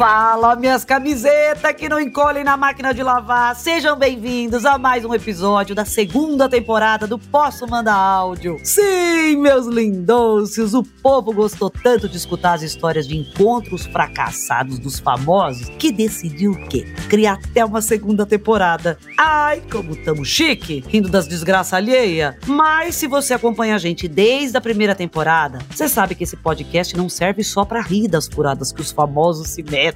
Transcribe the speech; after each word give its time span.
Fala, 0.00 0.56
minhas 0.56 0.82
camisetas 0.82 1.74
que 1.74 1.86
não 1.86 2.00
encolhem 2.00 2.42
na 2.42 2.56
máquina 2.56 2.94
de 2.94 3.02
lavar. 3.02 3.54
Sejam 3.54 3.98
bem-vindos 3.98 4.64
a 4.64 4.78
mais 4.78 5.04
um 5.04 5.12
episódio 5.12 5.74
da 5.74 5.84
segunda 5.84 6.48
temporada 6.48 7.06
do 7.06 7.18
Posso 7.18 7.68
Mandar 7.68 7.96
Áudio. 7.96 8.56
Sim, 8.64 9.36
meus 9.36 9.66
lindôcios, 9.66 10.72
o 10.72 10.82
povo 10.82 11.34
gostou 11.34 11.68
tanto 11.68 12.08
de 12.08 12.16
escutar 12.16 12.54
as 12.54 12.62
histórias 12.62 13.06
de 13.06 13.14
encontros 13.14 13.84
fracassados 13.84 14.78
dos 14.78 14.98
famosos 14.98 15.68
que 15.78 15.92
decidiu 15.92 16.52
o 16.52 16.68
quê? 16.68 16.86
Criar 17.10 17.34
até 17.34 17.62
uma 17.62 17.82
segunda 17.82 18.24
temporada. 18.24 18.96
Ai, 19.18 19.62
como 19.70 19.94
tamo 19.94 20.24
chique, 20.24 20.82
rindo 20.88 21.10
das 21.10 21.28
desgraças 21.28 21.74
alheias. 21.74 22.36
Mas 22.46 22.94
se 22.94 23.06
você 23.06 23.34
acompanha 23.34 23.74
a 23.74 23.78
gente 23.78 24.08
desde 24.08 24.56
a 24.56 24.62
primeira 24.62 24.94
temporada, 24.94 25.58
você 25.70 25.86
sabe 25.86 26.14
que 26.14 26.24
esse 26.24 26.38
podcast 26.38 26.96
não 26.96 27.10
serve 27.10 27.44
só 27.44 27.66
para 27.66 27.82
rir 27.82 28.08
das 28.08 28.26
furadas 28.26 28.72
que 28.72 28.80
os 28.80 28.90
famosos 28.90 29.50
se 29.50 29.62
metem 29.62 29.89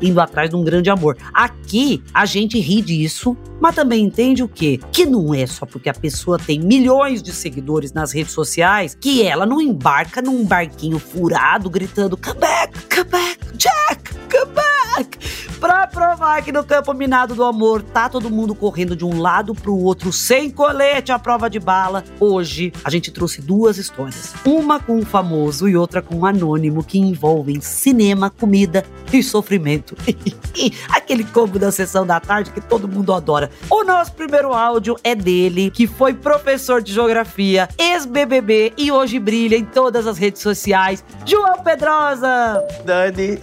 indo 0.00 0.20
atrás 0.20 0.50
de 0.50 0.56
um 0.56 0.64
grande 0.64 0.90
amor. 0.90 1.16
Aqui 1.32 2.02
a 2.12 2.24
gente 2.24 2.58
ri 2.58 2.80
disso, 2.80 3.36
mas 3.60 3.74
também 3.74 4.04
entende 4.04 4.42
o 4.42 4.48
quê? 4.48 4.78
Que 4.92 5.06
não 5.06 5.34
é 5.34 5.46
só 5.46 5.66
porque 5.66 5.88
a 5.88 5.94
pessoa 5.94 6.38
tem 6.38 6.60
milhões 6.60 7.22
de 7.22 7.32
seguidores 7.32 7.92
nas 7.92 8.12
redes 8.12 8.32
sociais 8.32 8.96
que 9.00 9.22
ela 9.22 9.46
não 9.46 9.60
embarca 9.60 10.20
num 10.20 10.44
barquinho 10.44 10.98
furado 10.98 11.70
gritando 11.70 12.16
come 12.16 12.40
back, 12.40 12.72
come 12.94 13.10
back, 13.10 13.38
Jack, 13.56 14.14
come 14.30 14.52
back. 14.52 15.46
Pra 15.60 15.86
provar 15.86 16.42
que 16.42 16.52
no 16.52 16.62
campo 16.62 16.92
minado 16.92 17.34
do 17.34 17.42
amor 17.42 17.82
tá 17.82 18.08
todo 18.08 18.30
mundo 18.30 18.54
correndo 18.54 18.94
de 18.94 19.04
um 19.04 19.20
lado 19.20 19.54
pro 19.54 19.74
outro 19.74 20.12
sem 20.12 20.50
colete 20.50 21.10
à 21.10 21.18
prova 21.18 21.48
de 21.48 21.58
bala, 21.58 22.04
hoje 22.20 22.72
a 22.84 22.90
gente 22.90 23.10
trouxe 23.10 23.40
duas 23.40 23.78
histórias. 23.78 24.34
Uma 24.44 24.78
com 24.78 24.96
um 24.96 25.04
famoso 25.04 25.66
e 25.68 25.76
outra 25.76 26.02
com 26.02 26.16
um 26.16 26.26
anônimo 26.26 26.84
que 26.84 26.98
envolvem 26.98 27.60
cinema, 27.60 28.28
comida 28.28 28.84
e 29.12 29.22
sofrimento. 29.26 29.96
Aquele 30.88 31.24
combo 31.24 31.58
da 31.58 31.70
sessão 31.70 32.06
da 32.06 32.18
tarde 32.20 32.50
que 32.50 32.60
todo 32.60 32.88
mundo 32.88 33.12
adora. 33.12 33.50
O 33.70 33.84
nosso 33.84 34.12
primeiro 34.12 34.52
áudio 34.52 34.96
é 35.04 35.14
dele, 35.14 35.70
que 35.70 35.86
foi 35.86 36.14
professor 36.14 36.82
de 36.82 36.92
geografia, 36.92 37.68
ex-BBB 37.78 38.72
e 38.76 38.90
hoje 38.90 39.18
brilha 39.18 39.56
em 39.56 39.64
todas 39.64 40.06
as 40.06 40.18
redes 40.18 40.40
sociais. 40.42 41.04
João 41.24 41.62
Pedrosa! 41.62 42.64
Dani. 42.84 43.38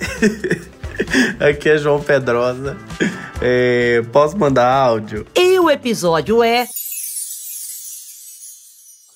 Aqui 1.39 1.69
é 1.69 1.77
João 1.77 2.01
Pedrosa. 2.01 2.77
É, 3.41 4.01
posso 4.11 4.37
mandar 4.37 4.71
áudio? 4.71 5.25
E 5.35 5.59
o 5.59 5.69
episódio 5.69 6.43
é. 6.43 6.67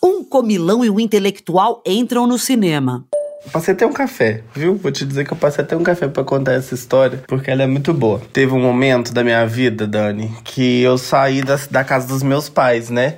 Um 0.01 0.23
comilão 0.23 0.83
e 0.83 0.89
um 0.89 0.99
intelectual 0.99 1.81
entram 1.85 2.27
no 2.27 2.37
cinema. 2.37 3.05
Passei 3.51 3.73
até 3.73 3.85
um 3.85 3.93
café, 3.93 4.41
viu? 4.53 4.75
Vou 4.75 4.91
te 4.91 5.05
dizer 5.05 5.25
que 5.25 5.31
eu 5.31 5.37
passei 5.37 5.63
até 5.63 5.75
um 5.75 5.83
café 5.83 6.07
para 6.07 6.23
contar 6.23 6.53
essa 6.53 6.75
história, 6.75 7.23
porque 7.27 7.49
ela 7.49 7.63
é 7.63 7.67
muito 7.67 7.93
boa. 7.93 8.21
Teve 8.33 8.53
um 8.53 8.61
momento 8.61 9.13
da 9.13 9.23
minha 9.23 9.45
vida, 9.45 9.87
Dani, 9.87 10.31
que 10.43 10.81
eu 10.81 10.97
saí 10.97 11.41
da, 11.41 11.57
da 11.69 11.83
casa 11.83 12.07
dos 12.07 12.21
meus 12.23 12.49
pais, 12.49 12.89
né? 12.89 13.15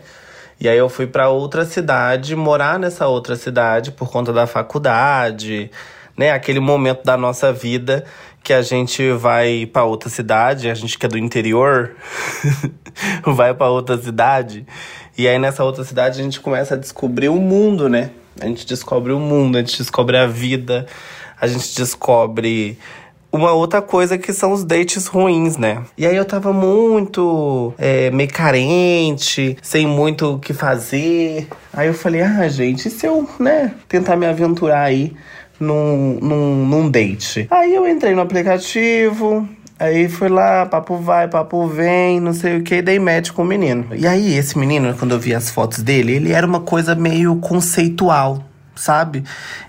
E 0.59 0.67
aí 0.67 0.77
eu 0.77 0.89
fui 0.89 1.07
para 1.07 1.29
outra 1.29 1.65
cidade, 1.65 2.35
morar 2.35 2.77
nessa 2.77 3.07
outra 3.07 3.35
cidade 3.35 3.91
por 3.91 4.11
conta 4.11 4.31
da 4.31 4.45
faculdade, 4.45 5.71
né? 6.17 6.31
Aquele 6.31 6.59
momento 6.59 7.03
da 7.03 7.17
nossa 7.17 7.51
vida 7.51 8.03
que 8.43 8.53
a 8.53 8.61
gente 8.61 9.11
vai 9.11 9.65
para 9.65 9.83
outra 9.83 10.09
cidade, 10.09 10.69
a 10.69 10.73
gente 10.73 10.97
que 10.97 11.05
é 11.05 11.09
do 11.09 11.17
interior, 11.17 11.95
vai 13.25 13.53
para 13.53 13.69
outra 13.69 13.97
cidade. 13.97 14.65
E 15.17 15.27
aí 15.27 15.39
nessa 15.39 15.63
outra 15.63 15.83
cidade 15.83 16.19
a 16.19 16.23
gente 16.23 16.39
começa 16.39 16.75
a 16.75 16.77
descobrir 16.77 17.29
o 17.29 17.35
mundo, 17.35 17.89
né? 17.89 18.11
A 18.39 18.45
gente 18.45 18.65
descobre 18.65 19.11
o 19.11 19.19
mundo, 19.19 19.57
a 19.57 19.61
gente 19.61 19.77
descobre 19.77 20.17
a 20.17 20.27
vida, 20.27 20.85
a 21.39 21.47
gente 21.47 21.75
descobre 21.75 22.77
uma 23.31 23.51
outra 23.51 23.81
coisa 23.81 24.17
que 24.17 24.33
são 24.33 24.51
os 24.51 24.63
dates 24.63 25.07
ruins, 25.07 25.57
né? 25.57 25.83
E 25.97 26.05
aí 26.05 26.15
eu 26.15 26.25
tava 26.25 26.51
muito 26.51 27.73
é, 27.77 28.09
meio 28.11 28.29
carente, 28.29 29.55
sem 29.61 29.85
muito 29.85 30.35
o 30.35 30.39
que 30.39 30.53
fazer. 30.53 31.47
Aí 31.71 31.87
eu 31.87 31.93
falei, 31.93 32.21
ah, 32.21 32.47
gente, 32.47 32.87
e 32.87 32.91
se 32.91 33.05
eu, 33.05 33.29
né, 33.39 33.73
tentar 33.87 34.15
me 34.15 34.25
aventurar 34.25 34.81
aí 34.81 35.13
num, 35.59 36.17
num, 36.21 36.65
num 36.65 36.89
date? 36.89 37.47
Aí 37.51 37.75
eu 37.75 37.87
entrei 37.87 38.15
no 38.15 38.21
aplicativo, 38.21 39.47
Aí 39.79 40.09
fui 40.09 40.27
lá, 40.27 40.65
papo 40.65 40.97
vai, 40.97 41.29
papo 41.29 41.65
vem, 41.65 42.19
não 42.19 42.33
sei 42.33 42.57
o 42.57 42.63
que, 42.63 42.81
dei 42.81 42.99
match 42.99 43.31
com 43.31 43.43
o 43.43 43.45
menino. 43.45 43.87
E 43.95 44.05
aí, 44.05 44.35
esse 44.35 44.59
menino, 44.59 44.93
quando 44.93 45.11
eu 45.11 45.19
vi 45.19 45.33
as 45.33 45.49
fotos 45.49 45.81
dele, 45.81 46.15
ele 46.15 46.33
era 46.33 46.45
uma 46.45 46.59
coisa 46.59 46.93
meio 46.95 47.37
conceitual, 47.37 48.43
sabe? 48.75 49.23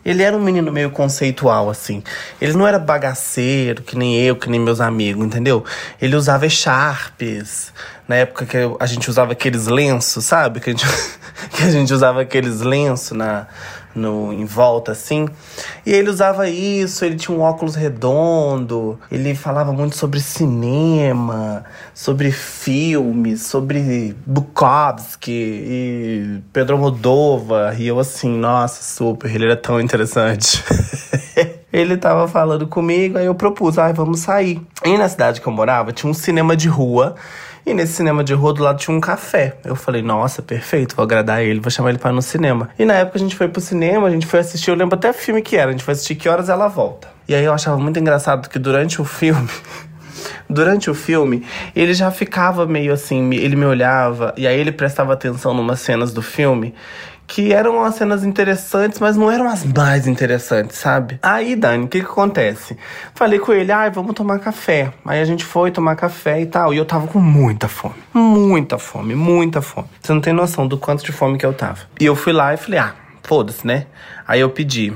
Ele 0.05 0.25
era 0.25 0.37
um 0.37 0.43
menino 0.43 0.73
meio 0.73 0.91
conceitual, 0.91 1.71
assim. 1.71 2.03
Ele 2.41 2.55
não 2.55 2.67
era 2.67 2.77
bagaceiro, 2.77 3.85
que 3.85 3.97
nem 3.97 4.21
eu, 4.21 4.35
que 4.35 4.51
nem 4.51 4.59
meus 4.59 4.81
amigos, 4.81 5.25
entendeu? 5.25 5.65
Ele 6.03 6.17
usava 6.17 6.45
echarpes. 6.45 7.73
Na 8.11 8.17
época 8.17 8.45
que 8.45 8.57
a 8.57 8.87
gente 8.87 9.09
usava 9.09 9.31
aqueles 9.31 9.69
lenços, 9.69 10.25
sabe? 10.25 10.59
Que 10.59 10.71
a 10.71 10.73
gente, 10.73 10.85
que 11.55 11.63
a 11.63 11.71
gente 11.71 11.95
usava 11.95 12.23
aqueles 12.23 12.61
lenços 12.61 13.17
na 13.17 13.47
no, 13.95 14.33
em 14.33 14.45
volta, 14.45 14.91
assim. 14.91 15.29
E 15.87 15.93
ele 15.93 16.11
usava 16.11 16.49
isso, 16.49 17.05
ele 17.05 17.15
tinha 17.15 17.37
um 17.37 17.41
óculos 17.41 17.77
redondo, 17.77 18.99
ele 19.13 19.33
falava 19.37 19.73
muito 19.73 19.97
sobre 19.97 20.19
cinema, 20.19 21.65
sobre 21.95 22.33
filmes, 22.33 23.43
sobre 23.43 24.17
Bukowski 24.27 25.31
e 25.31 26.41
Pedro 26.53 26.79
Moldova. 26.79 27.77
E 27.79 27.87
eu 27.87 28.01
assim, 28.01 28.37
nossa, 28.37 28.83
super, 28.83 29.33
ele 29.33 29.45
era 29.45 29.57
tão 29.57 29.81
interessante. 29.81 30.65
ele 31.73 31.97
tava 31.97 32.27
falando 32.27 32.67
comigo, 32.67 33.19
aí 33.19 33.27
eu 33.27 33.35
propus, 33.35 33.79
ai, 33.79 33.91
ah, 33.91 33.95
vamos 33.95 34.21
sair. 34.21 34.61
E 34.85 34.97
na 34.99 35.09
cidade 35.09 35.41
que 35.41 35.47
eu 35.47 35.53
morava, 35.53 35.93
tinha 35.93 36.11
um 36.11 36.15
cinema 36.15 36.57
de 36.57 36.69
rua 36.69 37.15
e 37.65 37.75
nesse 37.75 37.93
cinema 37.93 38.25
de 38.25 38.33
rua 38.33 38.53
do 38.53 38.63
lado 38.63 38.79
tinha 38.79 38.97
um 38.97 39.01
café. 39.01 39.57
Eu 39.65 39.77
falei, 39.77 40.03
nossa, 40.03 40.43
perfeito, 40.43 40.97
vou 40.97 41.03
agradar 41.03 41.43
ele, 41.43 41.61
vou 41.61 41.71
chamar 41.71 41.91
ele 41.91 41.99
para 41.99 42.11
ir 42.11 42.15
no 42.15 42.23
cinema. 42.23 42.71
E 42.79 42.85
na 42.85 42.95
época 42.95 43.19
a 43.19 43.21
gente 43.21 43.37
foi 43.37 43.49
pro 43.49 43.61
cinema, 43.61 44.09
a 44.09 44.11
gente 44.11 44.27
foi 44.27 44.41
assistir, 44.41 44.71
eu 44.71 44.75
lembro 44.75 44.97
até 44.97 45.13
filme 45.13 45.43
que 45.43 45.57
era, 45.57 45.69
a 45.69 45.73
gente 45.73 45.85
foi 45.85 45.93
assistir 45.93 46.15
Que 46.15 46.29
Horas 46.29 46.49
Ela 46.49 46.69
Volta. 46.69 47.09
E 47.29 47.35
aí 47.35 47.45
eu 47.45 47.53
achava 47.53 47.79
muito 47.79 47.99
engraçado 47.99 48.49
que 48.49 48.59
durante 48.59 49.01
o 49.01 49.05
filme. 49.05 49.49
durante 50.49 50.91
o 50.91 50.95
filme, 50.95 51.47
ele 51.77 51.95
já 51.95 52.11
ficava 52.11 52.67
meio 52.67 52.93
assim, 52.93 53.33
ele 53.35 53.55
me 53.55 53.65
olhava, 53.65 54.35
e 54.37 54.47
aí 54.47 54.59
ele 54.59 54.73
prestava 54.73 55.13
atenção 55.13 55.55
numas 55.55 55.81
cenas 55.81 56.13
do 56.13 56.23
filme 56.23 56.75
que 57.31 57.53
eram 57.53 57.85
as 57.85 57.95
cenas 57.95 58.25
interessantes, 58.25 58.99
mas 58.99 59.17
não 59.17 59.31
eram 59.31 59.49
as 59.49 59.65
mais 59.65 60.09
interessantes, 60.09 60.77
sabe? 60.77 61.21
Aí, 61.23 61.55
Dani, 61.55 61.85
o 61.85 61.89
que 61.89 62.01
que 62.01 62.07
acontece? 62.07 62.77
Falei 63.15 63.39
com 63.39 63.53
ele, 63.53 63.71
ai, 63.71 63.87
ah, 63.87 63.91
vamos 63.91 64.15
tomar 64.15 64.41
café. 64.41 64.93
Aí 65.07 65.21
a 65.21 65.25
gente 65.25 65.45
foi 65.45 65.71
tomar 65.71 65.95
café 65.95 66.41
e 66.41 66.47
tal, 66.47 66.75
e 66.75 66.77
eu 66.77 66.85
tava 66.85 67.07
com 67.07 67.21
muita 67.21 67.69
fome. 67.69 67.95
Muita 68.13 68.79
fome, 68.79 69.15
muita 69.15 69.63
fome. 69.63 69.87
Você 70.03 70.13
não 70.13 70.21
tem 70.21 70.33
noção 70.33 70.67
do 70.67 70.77
quanto 70.77 71.05
de 71.05 71.13
fome 71.13 71.39
que 71.39 71.47
eu 71.47 71.53
tava. 71.53 71.79
E 72.01 72.05
eu 72.05 72.17
fui 72.17 72.33
lá 72.33 72.53
e 72.53 72.57
falei, 72.57 72.81
ah, 72.81 72.95
foda-se, 73.23 73.65
né? 73.65 73.87
Aí 74.27 74.41
eu 74.41 74.51
pedi 74.51 74.93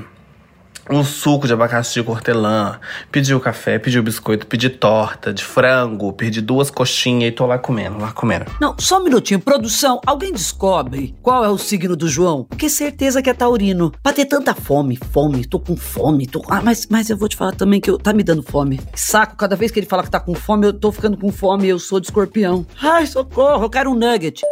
um 0.90 1.04
suco 1.04 1.46
de 1.46 1.52
abacaxi 1.52 2.02
de 2.02 2.08
hortelã, 2.08 2.78
pedi 3.10 3.34
o 3.34 3.40
café, 3.40 3.78
pedi 3.78 3.98
o 3.98 4.02
biscoito, 4.02 4.46
pedi 4.46 4.68
torta 4.68 5.32
de 5.32 5.44
frango, 5.44 6.12
pedi 6.12 6.40
duas 6.40 6.70
coxinhas 6.70 7.28
e 7.28 7.32
tô 7.32 7.46
lá 7.46 7.58
comendo, 7.58 7.98
lá 7.98 8.12
comendo. 8.12 8.46
Não, 8.60 8.74
só 8.78 8.98
um 8.98 9.04
minutinho. 9.04 9.40
Produção, 9.40 10.00
alguém 10.06 10.32
descobre 10.32 11.14
qual 11.22 11.44
é 11.44 11.48
o 11.48 11.58
signo 11.58 11.96
do 11.96 12.08
João? 12.08 12.44
Porque 12.44 12.68
certeza 12.68 13.22
que 13.22 13.30
é 13.30 13.34
taurino. 13.34 13.92
Pra 14.02 14.12
ter 14.12 14.26
tanta 14.26 14.54
fome, 14.54 14.98
fome, 15.12 15.44
tô 15.44 15.58
com 15.58 15.76
fome, 15.76 16.26
tô... 16.26 16.42
Ah, 16.48 16.60
mas, 16.62 16.86
mas 16.90 17.10
eu 17.10 17.16
vou 17.16 17.28
te 17.28 17.36
falar 17.36 17.52
também 17.52 17.80
que 17.80 17.90
eu, 17.90 17.98
tá 17.98 18.12
me 18.12 18.22
dando 18.22 18.42
fome. 18.42 18.80
Saco, 18.94 19.36
cada 19.36 19.56
vez 19.56 19.70
que 19.70 19.78
ele 19.78 19.86
fala 19.86 20.02
que 20.02 20.10
tá 20.10 20.20
com 20.20 20.34
fome, 20.34 20.66
eu 20.66 20.72
tô 20.72 20.92
ficando 20.92 21.16
com 21.16 21.32
fome, 21.32 21.68
eu 21.68 21.78
sou 21.78 22.00
de 22.00 22.06
escorpião. 22.06 22.66
Ai, 22.82 23.06
socorro, 23.06 23.64
eu 23.64 23.70
quero 23.70 23.90
um 23.90 23.94
nugget. 23.94 24.42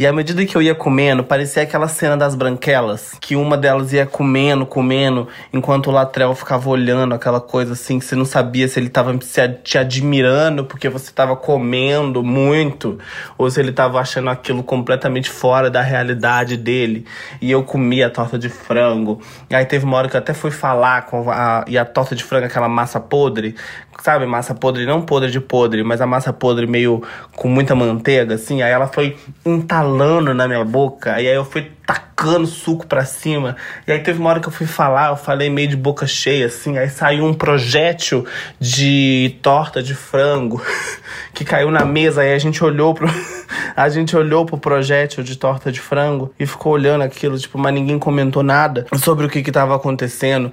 E 0.00 0.06
à 0.06 0.14
medida 0.14 0.46
que 0.46 0.56
eu 0.56 0.62
ia 0.62 0.74
comendo, 0.74 1.22
parecia 1.22 1.62
aquela 1.62 1.86
cena 1.86 2.16
das 2.16 2.34
branquelas, 2.34 3.18
que 3.20 3.36
uma 3.36 3.54
delas 3.54 3.92
ia 3.92 4.06
comendo, 4.06 4.64
comendo, 4.64 5.28
enquanto 5.52 5.88
o 5.88 5.90
Latrell 5.90 6.34
ficava 6.34 6.70
olhando 6.70 7.14
aquela 7.14 7.38
coisa 7.38 7.74
assim, 7.74 7.98
que 7.98 8.06
você 8.06 8.16
não 8.16 8.24
sabia 8.24 8.66
se 8.66 8.80
ele 8.80 8.88
tava 8.88 9.14
te 9.62 9.76
admirando 9.76 10.64
porque 10.64 10.88
você 10.88 11.12
tava 11.12 11.36
comendo 11.36 12.22
muito, 12.22 12.98
ou 13.36 13.50
se 13.50 13.60
ele 13.60 13.72
tava 13.72 14.00
achando 14.00 14.30
aquilo 14.30 14.62
completamente 14.62 15.28
fora 15.28 15.68
da 15.68 15.82
realidade 15.82 16.56
dele. 16.56 17.04
E 17.38 17.50
eu 17.50 17.62
comia 17.62 18.06
a 18.06 18.10
torta 18.10 18.38
de 18.38 18.48
frango. 18.48 19.20
E 19.50 19.54
aí 19.54 19.66
teve 19.66 19.84
uma 19.84 19.98
hora 19.98 20.08
que 20.08 20.16
eu 20.16 20.20
até 20.20 20.32
fui 20.32 20.50
falar 20.50 21.04
com 21.04 21.30
a. 21.30 21.62
E 21.68 21.76
a 21.76 21.84
torta 21.84 22.16
de 22.16 22.24
frango, 22.24 22.46
aquela 22.46 22.70
massa 22.70 22.98
podre, 22.98 23.54
sabe, 24.00 24.24
massa 24.24 24.54
podre, 24.54 24.86
não 24.86 25.02
podre 25.02 25.30
de 25.30 25.40
podre, 25.40 25.84
mas 25.84 26.00
a 26.00 26.06
massa 26.06 26.32
podre 26.32 26.66
meio 26.66 27.02
com 27.36 27.48
muita 27.48 27.74
manteiga, 27.74 28.36
assim. 28.36 28.62
Aí 28.62 28.72
ela 28.72 28.86
foi 28.86 29.18
entalando 29.44 29.89
na 29.90 30.46
minha 30.48 30.64
boca, 30.64 31.20
e 31.20 31.28
aí 31.28 31.34
eu 31.34 31.44
fui 31.44 31.70
tacando 31.86 32.46
suco 32.46 32.86
pra 32.86 33.04
cima. 33.04 33.56
E 33.86 33.92
aí 33.92 33.98
teve 34.00 34.18
uma 34.18 34.30
hora 34.30 34.40
que 34.40 34.48
eu 34.48 34.52
fui 34.52 34.66
falar, 34.66 35.10
eu 35.10 35.16
falei 35.16 35.48
meio 35.50 35.68
de 35.68 35.76
boca 35.76 36.06
cheia, 36.06 36.46
assim. 36.46 36.76
Aí 36.78 36.88
saiu 36.88 37.24
um 37.24 37.34
projétil 37.34 38.26
de 38.60 39.36
torta 39.42 39.82
de 39.82 39.94
frango 39.94 40.62
que 41.34 41.44
caiu 41.44 41.70
na 41.70 41.84
mesa. 41.84 42.20
Aí 42.22 42.32
a 42.32 42.38
gente 42.38 42.62
olhou 42.62 42.94
pro. 42.94 43.08
a 43.74 43.88
gente 43.88 44.16
olhou 44.16 44.44
pro 44.44 44.58
projétil 44.58 45.24
de 45.24 45.36
torta 45.36 45.72
de 45.72 45.80
frango 45.80 46.32
e 46.38 46.46
ficou 46.46 46.72
olhando 46.72 47.02
aquilo, 47.02 47.38
tipo, 47.38 47.58
mas 47.58 47.72
ninguém 47.72 47.98
comentou 47.98 48.42
nada 48.42 48.86
sobre 48.96 49.26
o 49.26 49.28
que 49.28 49.42
que 49.42 49.50
tava 49.50 49.74
acontecendo. 49.74 50.52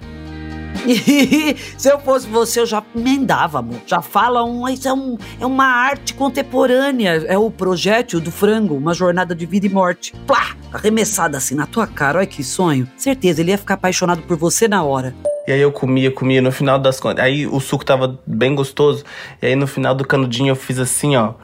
Se 1.78 1.92
eu 1.92 2.00
fosse 2.00 2.28
você, 2.28 2.60
eu 2.60 2.66
já 2.66 2.84
emendava, 2.96 3.60
amor. 3.60 3.80
Já 3.86 4.02
fala 4.02 4.44
um. 4.44 4.68
Isso 4.68 4.88
é, 4.88 4.94
um, 4.94 5.18
é 5.40 5.46
uma 5.46 5.66
arte 5.66 6.14
contemporânea. 6.14 7.24
É 7.28 7.38
o 7.38 7.52
projétil 7.52 8.20
do 8.20 8.32
frango, 8.32 8.76
uma 8.76 8.94
jornada 8.94 9.36
de 9.36 9.46
vida 9.46 9.66
e 9.66 9.70
morte. 9.70 10.14
Plá! 10.26 10.56
Arremessada 10.72 11.38
assim 11.38 11.56
na 11.56 11.66
tua 11.66 11.88
cara. 11.88 12.20
Olha 12.20 12.28
que 12.28 12.44
sonho. 12.44 12.88
Certeza, 12.98 13.42
ele 13.42 13.52
ia 13.52 13.58
ficar 13.58 13.76
apaixonado 13.76 14.22
por 14.24 14.38
você 14.38 14.68
na 14.68 14.84
hora. 14.84 15.14
E 15.48 15.52
aí 15.54 15.62
eu 15.62 15.72
comia, 15.72 16.12
comia, 16.12 16.42
no 16.42 16.52
final 16.52 16.78
das 16.78 17.00
contas. 17.00 17.24
Aí 17.24 17.48
o 17.48 17.60
suco 17.62 17.86
tava 17.86 18.20
bem 18.28 18.54
gostoso. 18.54 19.06
E 19.42 19.48
aí 19.48 19.56
no 19.56 19.66
final 19.66 19.96
do 19.96 20.06
canudinho 20.06 20.50
eu 20.50 20.56
fiz 20.56 20.78
assim, 20.78 21.16
ó. 21.16 21.36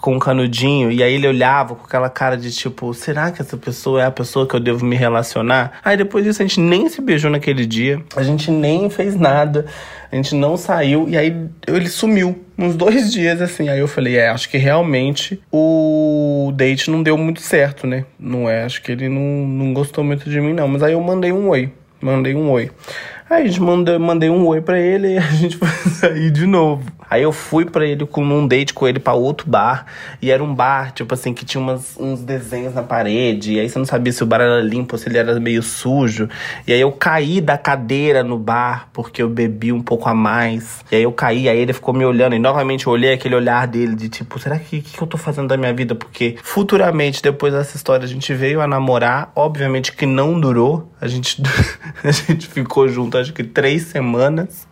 Com 0.00 0.14
um 0.14 0.18
canudinho. 0.18 0.90
E 0.90 1.02
aí 1.02 1.14
ele 1.14 1.26
olhava 1.26 1.74
com 1.74 1.84
aquela 1.84 2.08
cara 2.08 2.36
de 2.36 2.52
tipo, 2.52 2.94
será 2.94 3.30
que 3.30 3.42
essa 3.42 3.56
pessoa 3.56 4.02
é 4.02 4.06
a 4.06 4.10
pessoa 4.10 4.46
que 4.46 4.54
eu 4.54 4.60
devo 4.60 4.84
me 4.84 4.96
relacionar? 4.96 5.80
Aí 5.84 5.96
depois 5.96 6.24
disso 6.24 6.40
a 6.42 6.46
gente 6.46 6.60
nem 6.60 6.88
se 6.88 7.00
beijou 7.00 7.30
naquele 7.30 7.66
dia. 7.66 8.02
A 8.16 8.22
gente 8.22 8.50
nem 8.50 8.88
fez 8.88 9.16
nada. 9.16 9.66
A 10.10 10.16
gente 10.16 10.34
não 10.34 10.56
saiu. 10.56 11.08
E 11.08 11.16
aí 11.16 11.34
ele 11.66 11.88
sumiu. 11.88 12.44
Uns 12.56 12.74
dois 12.74 13.10
dias, 13.12 13.40
assim. 13.40 13.68
Aí 13.68 13.78
eu 13.78 13.88
falei, 13.88 14.16
é, 14.16 14.28
acho 14.28 14.48
que 14.48 14.56
realmente 14.56 15.40
o 15.52 16.52
date 16.54 16.90
não 16.90 17.02
deu 17.02 17.16
muito 17.16 17.40
certo, 17.40 17.86
né? 17.86 18.04
Não 18.18 18.48
é, 18.48 18.64
acho 18.64 18.82
que 18.82 18.92
ele 18.92 19.08
não, 19.08 19.46
não 19.46 19.72
gostou 19.72 20.02
muito 20.02 20.28
de 20.28 20.40
mim, 20.40 20.52
não. 20.52 20.66
Mas 20.68 20.82
aí 20.82 20.92
eu 20.92 21.00
mandei 21.00 21.32
um 21.32 21.48
oi. 21.48 21.72
Mandei 22.00 22.34
um 22.34 22.50
oi. 22.50 22.70
Aí 23.30 23.42
a 23.42 23.46
gente 23.46 23.60
mandou, 23.60 24.00
mandei 24.00 24.30
um 24.30 24.46
oi 24.46 24.62
pra 24.62 24.80
ele 24.80 25.14
e 25.14 25.18
a 25.18 25.20
gente 25.20 25.56
foi 25.58 25.68
sair 25.90 26.30
de 26.30 26.46
novo. 26.46 26.98
Aí 27.10 27.22
eu 27.22 27.32
fui 27.32 27.64
para 27.64 27.86
ele 27.86 28.04
com 28.06 28.22
um 28.22 28.46
date 28.46 28.74
com 28.74 28.86
ele 28.86 28.98
para 28.98 29.14
outro 29.14 29.48
bar. 29.48 29.86
E 30.20 30.30
era 30.30 30.42
um 30.42 30.54
bar, 30.54 30.92
tipo 30.92 31.12
assim, 31.14 31.32
que 31.32 31.44
tinha 31.44 31.60
umas, 31.60 31.96
uns 31.98 32.20
desenhos 32.20 32.74
na 32.74 32.82
parede. 32.82 33.54
E 33.54 33.60
aí 33.60 33.68
você 33.68 33.78
não 33.78 33.86
sabia 33.86 34.12
se 34.12 34.22
o 34.22 34.26
bar 34.26 34.40
era 34.40 34.60
limpo 34.60 34.94
ou 34.94 34.98
se 34.98 35.08
ele 35.08 35.18
era 35.18 35.38
meio 35.40 35.62
sujo. 35.62 36.28
E 36.66 36.72
aí 36.72 36.80
eu 36.80 36.92
caí 36.92 37.40
da 37.40 37.56
cadeira 37.56 38.22
no 38.22 38.38
bar, 38.38 38.88
porque 38.92 39.22
eu 39.22 39.28
bebi 39.28 39.72
um 39.72 39.80
pouco 39.80 40.08
a 40.08 40.14
mais. 40.14 40.84
E 40.90 40.96
aí 40.96 41.02
eu 41.02 41.12
caí, 41.12 41.48
aí 41.48 41.58
ele 41.58 41.72
ficou 41.72 41.94
me 41.94 42.04
olhando. 42.04 42.34
E 42.34 42.38
novamente 42.38 42.86
eu 42.86 42.92
olhei 42.92 43.12
aquele 43.12 43.34
olhar 43.34 43.66
dele 43.66 43.94
de 43.94 44.08
tipo, 44.08 44.38
será 44.38 44.58
que, 44.58 44.80
que 44.80 45.00
eu 45.00 45.06
tô 45.06 45.16
fazendo 45.16 45.48
da 45.48 45.56
minha 45.56 45.72
vida? 45.72 45.94
Porque 45.94 46.36
futuramente, 46.42 47.22
depois 47.22 47.52
dessa 47.52 47.76
história, 47.76 48.04
a 48.04 48.08
gente 48.08 48.32
veio 48.34 48.60
a 48.60 48.66
namorar. 48.66 49.32
Obviamente 49.34 49.92
que 49.92 50.06
não 50.06 50.38
durou. 50.38 50.90
A 51.00 51.06
gente, 51.06 51.40
a 52.04 52.10
gente 52.10 52.48
ficou 52.48 52.88
junto 52.88 53.17
acho 53.18 53.32
que 53.32 53.44
três 53.44 53.82
semanas. 53.82 54.66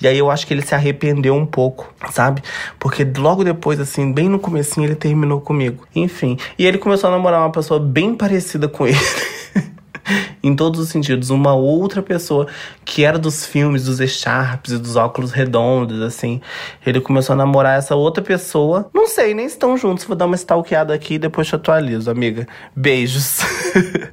E 0.00 0.06
aí 0.06 0.18
eu 0.18 0.30
acho 0.30 0.46
que 0.46 0.54
ele 0.54 0.62
se 0.62 0.74
arrependeu 0.74 1.34
um 1.34 1.46
pouco, 1.46 1.92
sabe? 2.10 2.42
Porque 2.78 3.06
logo 3.16 3.42
depois, 3.42 3.80
assim, 3.80 4.12
bem 4.12 4.28
no 4.28 4.38
comecinho, 4.38 4.86
ele 4.86 4.94
terminou 4.94 5.40
comigo. 5.40 5.86
Enfim. 5.94 6.36
E 6.58 6.66
ele 6.66 6.78
começou 6.78 7.08
a 7.08 7.12
namorar 7.12 7.40
uma 7.40 7.52
pessoa 7.52 7.80
bem 7.80 8.14
parecida 8.14 8.68
com 8.68 8.86
ele. 8.86 8.98
em 10.42 10.54
todos 10.54 10.80
os 10.80 10.88
sentidos, 10.88 11.30
uma 11.30 11.54
outra 11.54 12.02
pessoa 12.02 12.46
que 12.84 13.04
era 13.04 13.18
dos 13.18 13.44
filmes, 13.44 13.84
dos 13.84 13.98
Sharps 14.10 14.72
e 14.72 14.78
dos 14.78 14.96
óculos 14.96 15.32
redondos, 15.32 16.00
assim. 16.02 16.40
Ele 16.86 17.00
começou 17.00 17.34
a 17.34 17.36
namorar 17.36 17.78
essa 17.78 17.94
outra 17.94 18.22
pessoa. 18.22 18.88
Não 18.94 19.06
sei, 19.06 19.34
nem 19.34 19.46
estão 19.46 19.76
juntos. 19.76 20.04
Vou 20.04 20.16
dar 20.16 20.26
uma 20.26 20.36
stalkeada 20.36 20.94
aqui 20.94 21.14
e 21.14 21.18
depois 21.18 21.46
te 21.46 21.54
atualizo, 21.54 22.10
amiga. 22.10 22.46
Beijos. 22.74 23.40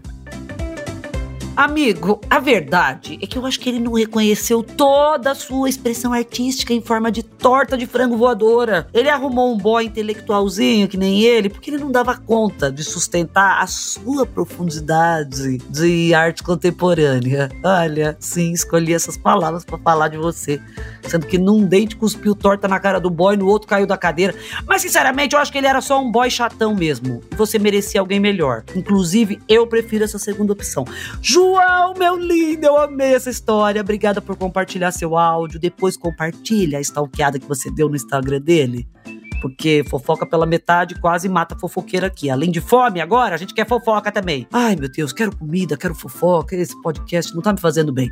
Amigo, 1.55 2.19
a 2.29 2.37
verdade 2.37 3.17
é 3.21 3.25
que 3.25 3.37
eu 3.37 3.45
acho 3.45 3.61
que 3.61 3.69
ele 3.69 3.79
não 3.79 3.93
reconheceu 3.93 4.61
toda 4.61 5.31
a 5.31 5.35
sua 5.35 5.69
expressão 5.69 6.11
artística 6.11 6.73
em 6.73 6.81
forma 6.81 7.09
de 7.09 7.23
torta 7.45 7.77
de 7.77 7.85
frango 7.85 8.17
voadora. 8.17 8.87
Ele 8.91 9.07
arrumou 9.07 9.53
um 9.53 9.57
boy 9.59 9.85
intelectualzinho 9.85 10.87
que 10.87 10.97
nem 10.97 11.21
ele, 11.21 11.47
porque 11.47 11.69
ele 11.69 11.77
não 11.77 11.91
dava 11.91 12.17
conta 12.17 12.71
de 12.71 12.83
sustentar 12.83 13.61
a 13.61 13.67
sua 13.67 14.25
profundidade 14.25 15.59
de 15.69 16.11
arte 16.15 16.41
contemporânea. 16.41 17.51
Olha, 17.63 18.17
sim, 18.19 18.51
escolhi 18.51 18.95
essas 18.95 19.15
palavras 19.15 19.63
para 19.63 19.77
falar 19.77 20.07
de 20.07 20.17
você. 20.17 20.59
Sendo 21.03 21.27
que 21.27 21.37
num 21.37 21.63
date 21.63 21.95
cuspiu 21.95 22.33
torta 22.33 22.67
na 22.67 22.79
cara 22.79 22.99
do 22.99 23.11
boy, 23.11 23.37
no 23.37 23.45
outro 23.45 23.67
caiu 23.67 23.85
da 23.85 23.95
cadeira. 23.95 24.33
Mas 24.65 24.81
sinceramente, 24.81 25.35
eu 25.35 25.39
acho 25.39 25.51
que 25.51 25.59
ele 25.59 25.67
era 25.67 25.81
só 25.81 26.01
um 26.01 26.11
boy 26.11 26.31
chatão 26.31 26.73
mesmo. 26.73 27.21
Você 27.37 27.59
merecia 27.59 28.01
alguém 28.01 28.19
melhor. 28.19 28.63
Inclusive, 28.75 29.39
eu 29.47 29.67
prefiro 29.67 30.03
essa 30.03 30.17
segunda 30.17 30.51
opção. 30.51 30.83
João, 31.21 31.93
meu 31.95 32.17
lindo, 32.17 32.65
eu 32.65 32.75
amei 32.75 33.13
essa 33.13 33.29
história. 33.29 33.81
Obrigada 33.81 34.19
por 34.19 34.35
compartilhar 34.35 34.91
seu 34.91 35.15
áudio. 35.15 35.59
Depois 35.59 35.95
compartilha 35.95 36.79
a 36.79 36.81
stalkeada 36.81 37.34
que 37.39 37.47
você 37.47 37.71
deu 37.71 37.89
no 37.89 37.95
Instagram 37.95 38.41
dele. 38.41 38.87
Porque 39.41 39.83
fofoca 39.87 40.25
pela 40.25 40.45
metade 40.45 40.99
quase 40.99 41.29
mata 41.29 41.55
fofoqueira 41.57 42.07
aqui. 42.07 42.29
Além 42.29 42.49
de 42.49 42.61
fome, 42.61 42.99
agora 42.99 43.35
a 43.35 43.37
gente 43.37 43.53
quer 43.53 43.67
fofoca 43.67 44.11
também. 44.11 44.47
Ai, 44.51 44.75
meu 44.75 44.89
Deus, 44.89 45.13
quero 45.13 45.35
comida, 45.35 45.77
quero 45.77 45.93
fofoca. 45.93 46.55
Esse 46.55 46.79
podcast 46.81 47.33
não 47.35 47.41
tá 47.41 47.53
me 47.53 47.59
fazendo 47.59 47.93
bem. 47.93 48.11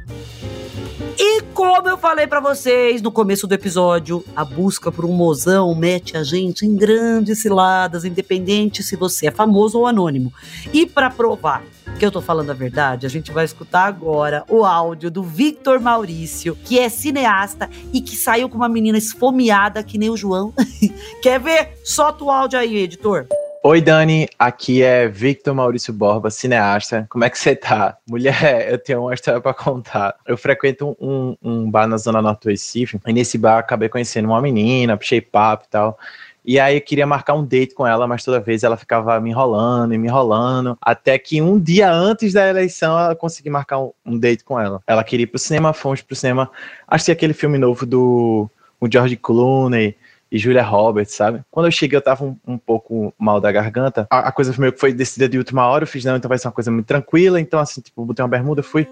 E 1.18 1.42
como 1.54 1.88
eu 1.88 1.98
falei 1.98 2.26
para 2.26 2.40
vocês 2.40 3.02
no 3.02 3.12
começo 3.12 3.46
do 3.46 3.54
episódio, 3.54 4.24
a 4.36 4.44
busca 4.44 4.92
por 4.92 5.06
um 5.06 5.14
mozão 5.14 5.74
mete 5.76 6.18
a 6.18 6.24
gente 6.24 6.66
em 6.66 6.76
grandes 6.76 7.42
ciladas, 7.42 8.04
independente 8.04 8.82
se 8.82 8.96
você 8.96 9.28
é 9.28 9.32
famoso 9.32 9.80
ou 9.80 9.88
anônimo. 9.88 10.34
E 10.74 10.86
para 10.86 11.10
provar 11.10 11.64
que 12.00 12.06
eu 12.06 12.12
tô 12.12 12.22
falando 12.22 12.50
a 12.50 12.54
verdade, 12.54 13.06
a 13.06 13.10
gente 13.10 13.32
vai 13.32 13.46
escutar 13.46 13.86
agora 13.86 14.44
o 14.50 14.66
áudio 14.66 15.10
do 15.10 15.24
Victor 15.24 15.80
Maurício, 15.80 16.56
que 16.56 16.80
é 16.80 16.90
cineasta 16.90 17.70
e 17.94 18.02
que 18.02 18.16
saiu 18.16 18.50
com 18.50 18.58
uma 18.58 18.70
menina 18.70 18.98
esfomeada 18.98 19.84
que 19.84 19.98
nem 19.98 20.10
o 20.10 20.18
João. 20.18 20.54
Quer 21.22 21.40
ver? 21.40 21.78
Solta 21.84 22.24
o 22.24 22.32
áudio 22.32 22.60
aí, 22.60 22.78
editor. 22.78 23.28
Oi, 23.66 23.80
Dani, 23.80 24.28
aqui 24.38 24.84
é 24.84 25.08
Victor 25.08 25.56
Maurício 25.56 25.94
Borba, 25.94 26.30
cineasta. 26.30 27.08
Como 27.10 27.24
é 27.24 27.30
que 27.30 27.40
você 27.40 27.56
tá? 27.56 27.98
Mulher, 28.06 28.70
eu 28.70 28.78
tenho 28.78 29.04
uma 29.04 29.14
história 29.14 29.40
para 29.40 29.54
contar. 29.54 30.16
Eu 30.28 30.36
frequento 30.36 30.98
um, 31.00 31.38
um, 31.42 31.72
bar 31.72 31.88
na 31.88 31.96
Zona 31.96 32.22
Norte 32.22 32.44
do 32.44 32.50
Recife, 32.50 33.00
e 33.08 33.14
nesse 33.14 33.38
bar 33.38 33.60
acabei 33.60 33.88
conhecendo 33.88 34.28
uma 34.28 34.42
menina, 34.42 34.98
puxei 34.98 35.22
papo 35.22 35.64
e 35.66 35.70
tal. 35.70 35.98
E 36.46 36.60
aí 36.60 36.76
eu 36.76 36.82
queria 36.82 37.08
marcar 37.08 37.36
um 37.36 37.46
date 37.46 37.74
com 37.74 37.88
ela, 37.88 38.06
mas 38.06 38.24
toda 38.24 38.40
vez 38.40 38.64
ela 38.64 38.76
ficava 38.76 39.20
me 39.20 39.30
enrolando 39.30 39.94
e 39.94 39.98
me 39.98 40.08
enrolando. 40.08 40.78
Até 40.82 41.18
que 41.18 41.42
um 41.42 41.60
dia 41.60 41.92
antes 41.92 42.34
da 42.34 42.48
eleição 42.48 43.00
eu 43.10 43.16
consegui 43.16 43.50
marcar 43.50 43.80
um, 44.06 44.18
date 44.18 44.44
com 44.44 44.60
ela. 44.60 44.82
Ela 44.86 45.04
queria 45.04 45.24
ir 45.24 45.28
pro 45.28 45.40
cinema, 45.40 45.72
fomos 45.72 46.02
pro 46.02 46.16
cinema. 46.16 46.52
Achei 46.88 47.14
aquele 47.14 47.34
filme 47.34 47.58
novo 47.58 47.86
do 47.86 48.50
o 48.80 48.92
George 48.92 49.16
Clooney 49.16 49.96
e 50.30 50.38
Julia 50.38 50.64
Roberts, 50.64 51.14
sabe? 51.16 51.42
Quando 51.50 51.68
eu 51.68 51.72
cheguei, 51.72 51.96
eu 51.96 52.02
tava 52.02 52.26
um, 52.26 52.36
um 52.46 52.58
pouco 52.58 53.14
mal 53.18 53.40
da 53.40 53.52
garganta. 53.52 54.06
A, 54.10 54.28
a 54.28 54.32
coisa 54.32 54.54
meio 54.60 54.74
que 54.74 54.80
foi 54.80 54.92
decidida 54.92 55.30
de 55.30 55.38
última 55.38 55.66
hora. 55.68 55.84
Eu 55.84 55.88
fiz, 55.88 56.04
não, 56.04 56.18
então 56.18 56.28
vai 56.28 56.38
ser 56.38 56.48
uma 56.48 56.54
coisa 56.54 56.72
muito 56.72 56.88
tranquila. 56.88 57.40
Então, 57.40 57.60
assim, 57.60 57.80
tipo, 57.80 58.04
botei 58.04 58.24
uma 58.24 58.30
bermuda, 58.30 58.62
fui. 58.62 58.88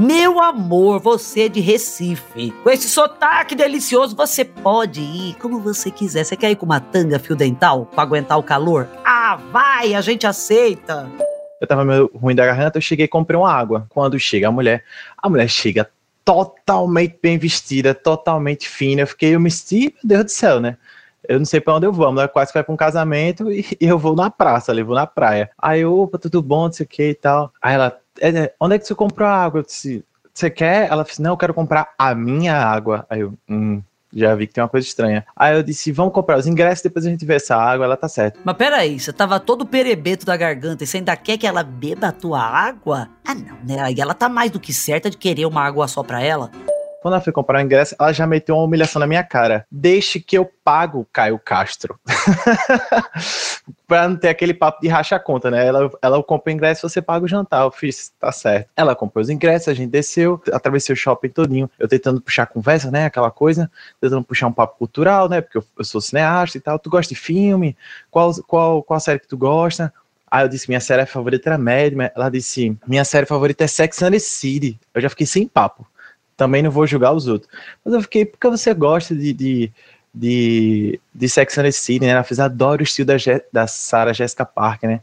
Meu 0.00 0.40
amor, 0.40 1.00
você 1.00 1.42
é 1.42 1.48
de 1.48 1.60
Recife. 1.60 2.50
Com 2.62 2.70
esse 2.70 2.88
sotaque 2.88 3.54
delicioso, 3.54 4.16
você 4.16 4.44
pode 4.44 5.00
ir 5.00 5.34
como 5.34 5.60
você 5.60 5.90
quiser. 5.90 6.24
Você 6.24 6.34
quer 6.34 6.50
ir 6.50 6.56
com 6.56 6.64
uma 6.64 6.80
tanga 6.80 7.18
fio 7.18 7.36
dental 7.36 7.84
pra 7.86 8.02
aguentar 8.02 8.38
o 8.38 8.42
calor? 8.42 8.88
Ah, 9.04 9.38
vai, 9.52 9.94
a 9.94 10.00
gente 10.00 10.26
aceita. 10.26 11.08
Eu 11.60 11.66
tava 11.66 11.84
meio 11.84 12.10
ruim 12.14 12.34
da 12.34 12.46
garganta, 12.46 12.78
eu 12.78 12.82
cheguei 12.82 13.04
e 13.04 13.08
comprei 13.08 13.38
uma 13.38 13.52
água. 13.52 13.86
Quando 13.90 14.18
chega 14.18 14.48
a 14.48 14.50
mulher, 14.50 14.82
a 15.16 15.28
mulher 15.28 15.48
chega 15.48 15.88
totalmente 16.24 17.18
bem 17.22 17.36
vestida, 17.36 17.94
totalmente 17.94 18.68
fina. 18.68 19.02
Eu 19.02 19.06
fiquei, 19.06 19.34
eu 19.34 19.40
me 19.40 19.50
senti, 19.50 19.94
meu 20.02 20.02
Deus 20.04 20.24
do 20.24 20.30
céu, 20.30 20.58
né? 20.58 20.78
Eu 21.28 21.38
não 21.38 21.46
sei 21.46 21.60
para 21.60 21.74
onde 21.74 21.86
eu 21.86 21.92
vou, 21.92 22.10
mas 22.10 22.30
quase 22.32 22.52
vai 22.52 22.64
pra 22.64 22.72
um 22.72 22.76
casamento 22.76 23.48
e, 23.52 23.64
eu 23.80 23.98
vou 23.98 24.16
na 24.16 24.30
praça, 24.30 24.72
ali, 24.72 24.82
vou 24.82 24.94
na 24.94 25.06
praia. 25.06 25.50
Aí, 25.58 25.84
opa, 25.84 26.18
tudo 26.18 26.42
bom, 26.42 26.64
não 26.64 26.72
sei 26.72 26.84
o 26.84 26.88
que 26.88 27.10
e 27.10 27.14
tal. 27.14 27.52
Aí 27.62 27.74
ela, 27.74 27.96
onde 28.60 28.74
é 28.74 28.78
que 28.78 28.86
você 28.86 28.94
comprou 28.94 29.28
a 29.28 29.34
água? 29.34 29.60
Eu 29.60 29.64
disse, 29.64 30.04
você 30.32 30.50
quer? 30.50 30.90
Ela 30.90 31.04
disse, 31.04 31.20
não, 31.20 31.32
eu 31.32 31.36
quero 31.36 31.54
comprar 31.54 31.92
a 31.98 32.14
minha 32.14 32.54
água. 32.54 33.06
Aí 33.08 33.20
eu, 33.20 33.34
hum, 33.48 33.82
já 34.12 34.34
vi 34.34 34.46
que 34.46 34.54
tem 34.54 34.62
uma 34.62 34.68
coisa 34.68 34.86
estranha. 34.86 35.24
Aí 35.34 35.56
eu 35.56 35.62
disse, 35.62 35.90
vamos 35.90 36.12
comprar 36.12 36.38
os 36.38 36.46
ingressos, 36.46 36.82
depois 36.82 37.06
a 37.06 37.08
gente 37.08 37.24
vê 37.24 37.36
essa 37.36 37.56
água, 37.56 37.86
ela 37.86 37.96
tá 37.96 38.08
certa. 38.08 38.38
Mas 38.44 38.56
peraí, 38.56 39.00
você 39.00 39.12
tava 39.12 39.40
todo 39.40 39.66
perebeto 39.66 40.26
da 40.26 40.36
garganta 40.36 40.84
e 40.84 40.86
você 40.86 40.98
ainda 40.98 41.16
quer 41.16 41.38
que 41.38 41.46
ela 41.46 41.62
beba 41.62 42.08
a 42.08 42.12
tua 42.12 42.40
água? 42.40 43.08
Ah 43.24 43.34
não, 43.34 43.56
né? 43.64 43.80
Aí 43.80 44.00
ela 44.00 44.14
tá 44.14 44.28
mais 44.28 44.50
do 44.50 44.60
que 44.60 44.72
certa 44.72 45.08
de 45.08 45.16
querer 45.16 45.46
uma 45.46 45.62
água 45.62 45.88
só 45.88 46.02
pra 46.02 46.22
ela. 46.22 46.50
Quando 47.02 47.14
ela 47.14 47.20
foi 47.20 47.32
comprar 47.32 47.58
o 47.58 47.64
ingresso, 47.64 47.96
ela 47.98 48.12
já 48.12 48.24
meteu 48.28 48.54
uma 48.54 48.64
humilhação 48.64 49.00
na 49.00 49.08
minha 49.08 49.24
cara. 49.24 49.66
Deixe 49.68 50.20
que 50.20 50.38
eu 50.38 50.48
pago 50.62 51.04
Caio 51.12 51.36
Castro. 51.36 51.98
pra 53.88 54.08
não 54.08 54.16
ter 54.16 54.28
aquele 54.28 54.54
papo 54.54 54.80
de 54.80 54.86
racha 54.86 55.18
conta, 55.18 55.50
né? 55.50 55.66
Ela, 55.66 55.90
ela 56.00 56.22
compra 56.22 56.52
o 56.52 56.54
ingresso, 56.54 56.88
você 56.88 57.02
paga 57.02 57.24
o 57.24 57.28
jantar. 57.28 57.64
Eu 57.64 57.72
fiz, 57.72 58.12
tá 58.20 58.30
certo. 58.30 58.70
Ela 58.76 58.94
comprou 58.94 59.20
os 59.20 59.28
ingressos, 59.28 59.66
a 59.66 59.74
gente 59.74 59.90
desceu, 59.90 60.40
atravessei 60.52 60.92
o 60.92 60.96
shopping 60.96 61.28
todinho. 61.30 61.68
Eu 61.76 61.88
tentando 61.88 62.20
puxar 62.20 62.46
conversa, 62.46 62.88
né? 62.88 63.06
Aquela 63.06 63.32
coisa, 63.32 63.68
tentando 64.00 64.22
puxar 64.22 64.46
um 64.46 64.52
papo 64.52 64.78
cultural, 64.78 65.28
né? 65.28 65.40
Porque 65.40 65.58
eu, 65.58 65.64
eu 65.76 65.84
sou 65.84 66.00
cineasta 66.00 66.56
e 66.56 66.60
tal. 66.60 66.78
Tu 66.78 66.88
gosta 66.88 67.12
de 67.12 67.20
filme? 67.20 67.76
Qual, 68.12 68.32
qual, 68.46 68.80
qual 68.80 69.00
série 69.00 69.18
que 69.18 69.26
tu 69.26 69.36
gosta? 69.36 69.92
Aí 70.30 70.44
eu 70.44 70.48
disse, 70.48 70.68
minha 70.68 70.80
série 70.80 71.04
favorita 71.04 71.50
era 71.50 71.58
Mad 71.58 71.92
Men. 71.94 72.10
Ela 72.14 72.30
disse, 72.30 72.78
minha 72.86 73.04
série 73.04 73.26
favorita 73.26 73.64
é 73.64 73.66
Sex 73.66 74.00
and 74.02 74.12
the 74.12 74.20
City. 74.20 74.78
Eu 74.94 75.02
já 75.02 75.10
fiquei 75.10 75.26
sem 75.26 75.48
papo 75.48 75.84
também 76.42 76.60
não 76.60 76.72
vou 76.72 76.86
julgar 76.88 77.12
os 77.12 77.28
outros. 77.28 77.48
Mas 77.84 77.94
eu 77.94 78.02
fiquei, 78.02 78.24
porque 78.26 78.48
você 78.48 78.74
gosta 78.74 79.14
de, 79.14 79.32
de, 79.32 79.72
de, 80.12 81.00
de 81.14 81.28
Sex 81.28 81.56
and 81.56 81.62
the 81.62 81.70
City, 81.70 82.04
né? 82.04 82.08
Ela 82.10 82.24
fez, 82.24 82.40
adoro 82.40 82.80
o 82.80 82.82
estilo 82.82 83.06
da, 83.06 83.14
da 83.52 83.66
Sarah 83.68 84.12
Jessica 84.12 84.44
Parker, 84.44 84.90
né? 84.90 85.00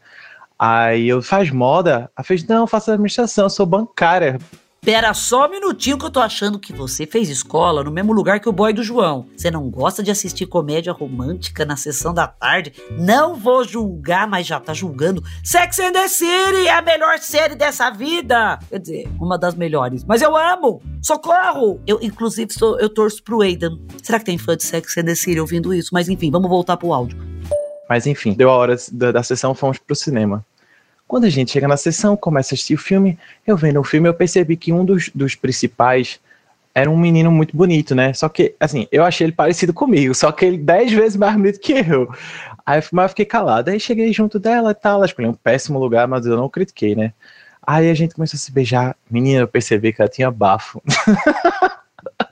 Aí 0.57 1.07
eu, 1.07 1.21
faz 1.21 1.49
moda? 1.49 2.11
Ela 2.13 2.23
fez, 2.25 2.45
não, 2.45 2.67
faço 2.67 2.91
administração, 2.91 3.49
sou 3.49 3.65
bancária. 3.65 4.37
Pera 4.81 5.13
só 5.13 5.45
um 5.45 5.49
minutinho 5.49 5.97
que 5.97 6.05
eu 6.05 6.09
tô 6.09 6.21
achando 6.21 6.57
que 6.57 6.71
você 6.71 7.05
fez 7.05 7.29
escola 7.29 7.83
no 7.83 7.91
mesmo 7.91 8.13
lugar 8.13 8.39
que 8.39 8.47
o 8.47 8.51
boy 8.51 8.71
do 8.71 8.81
João. 8.81 9.27
Você 9.35 9.51
não 9.51 9.69
gosta 9.69 10.01
de 10.01 10.09
assistir 10.09 10.45
comédia 10.45 10.93
romântica 10.93 11.65
na 11.65 11.75
sessão 11.75 12.13
da 12.13 12.27
tarde? 12.27 12.73
Não 12.97 13.35
vou 13.35 13.65
julgar, 13.65 14.25
mas 14.25 14.47
já 14.47 14.57
tá 14.57 14.73
julgando. 14.73 15.21
Sex 15.43 15.79
and 15.79 15.91
the 15.91 16.07
City 16.07 16.67
é 16.67 16.73
a 16.73 16.81
melhor 16.81 17.19
série 17.19 17.55
dessa 17.55 17.89
vida. 17.89 18.57
Quer 18.69 18.79
dizer, 18.79 19.09
uma 19.19 19.37
das 19.37 19.53
melhores. 19.53 20.05
Mas 20.05 20.21
eu 20.21 20.35
amo! 20.35 20.81
Socorro! 21.01 21.81
Eu, 21.85 21.99
inclusive, 22.01 22.53
sou, 22.53 22.79
eu 22.79 22.89
torço 22.89 23.21
pro 23.21 23.41
Aidan. 23.41 23.77
Será 24.01 24.17
que 24.17 24.25
tem 24.25 24.37
fã 24.37 24.55
de 24.55 24.63
Sex 24.63 24.97
and 24.97 25.05
the 25.05 25.15
City 25.15 25.39
ouvindo 25.39 25.73
isso? 25.73 25.89
Mas 25.91 26.07
enfim, 26.07 26.31
vamos 26.31 26.49
voltar 26.49 26.77
pro 26.77 26.93
áudio. 26.93 27.17
Mas 27.89 28.07
enfim, 28.07 28.33
deu 28.33 28.49
a 28.49 28.55
hora 28.55 28.77
da, 28.93 29.11
da 29.11 29.23
sessão, 29.23 29.53
fomos 29.53 29.77
pro 29.77 29.95
cinema. 29.95 30.45
Quando 31.09 31.23
a 31.23 31.29
gente 31.29 31.51
chega 31.51 31.67
na 31.67 31.75
sessão, 31.75 32.15
começa 32.15 32.53
a 32.53 32.55
assistir 32.55 32.75
o 32.75 32.77
filme, 32.77 33.17
eu 33.45 33.57
vendo 33.57 33.79
o 33.79 33.83
filme, 33.83 34.07
eu 34.07 34.13
percebi 34.13 34.55
que 34.55 34.71
um 34.71 34.85
dos, 34.85 35.09
dos 35.09 35.33
principais 35.33 36.19
era 36.71 36.87
um 36.87 36.95
menino 36.95 37.31
muito 37.31 37.57
bonito, 37.57 37.95
né? 37.95 38.13
Só 38.13 38.29
que, 38.29 38.53
assim, 38.59 38.87
eu 38.91 39.03
achei 39.03 39.25
ele 39.25 39.31
parecido 39.31 39.73
comigo, 39.73 40.13
só 40.13 40.31
que 40.31 40.45
ele 40.45 40.59
dez 40.59 40.93
vezes 40.93 41.17
mais 41.17 41.35
bonito 41.35 41.59
que 41.59 41.73
eu. 41.73 42.13
Aí 42.63 42.79
mas 42.91 43.05
eu 43.05 43.09
fiquei 43.09 43.25
calado. 43.25 43.71
Aí 43.71 43.79
cheguei 43.79 44.13
junto 44.13 44.37
dela 44.37 44.69
e 44.69 44.75
tal, 44.75 44.97
ela 44.97 45.07
escolheu 45.07 45.31
um 45.31 45.33
péssimo 45.33 45.79
lugar, 45.79 46.07
mas 46.07 46.27
eu 46.27 46.37
não 46.37 46.47
critiquei, 46.47 46.93
né? 46.93 47.11
Aí 47.65 47.89
a 47.89 47.93
gente 47.95 48.13
começou 48.13 48.37
a 48.37 48.39
se 48.39 48.51
beijar. 48.51 48.95
Menina, 49.09 49.41
eu 49.41 49.47
percebi 49.47 49.91
que 49.91 50.03
ela 50.03 50.11
tinha 50.11 50.29
bafo. 50.29 50.79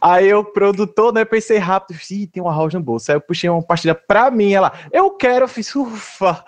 Aí 0.00 0.28
eu, 0.28 0.44
produtor, 0.44 1.12
né, 1.12 1.24
pensei 1.24 1.58
rápido, 1.58 1.98
ih, 2.10 2.26
tem 2.26 2.42
um 2.42 2.48
arroz 2.48 2.72
no 2.74 2.80
bolso. 2.80 3.10
Aí 3.10 3.16
eu 3.16 3.20
puxei 3.20 3.50
uma 3.50 3.62
pastilha 3.62 3.94
pra 3.94 4.30
mim, 4.30 4.52
ela, 4.52 4.72
eu 4.92 5.10
quero, 5.10 5.44
eu 5.44 5.48
fiz, 5.48 5.74
ufa. 5.74 6.44